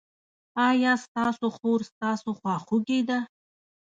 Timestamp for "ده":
3.09-3.19